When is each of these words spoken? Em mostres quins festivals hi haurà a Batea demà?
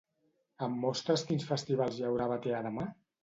Em 0.67 0.77
mostres 0.85 1.25
quins 1.31 1.45
festivals 1.51 1.99
hi 2.01 2.07
haurà 2.09 2.27
a 2.29 2.33
Batea 2.35 2.63
demà? 2.69 2.87